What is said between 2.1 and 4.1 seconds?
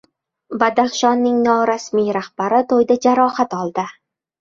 rahbari to‘yda jarohat oldi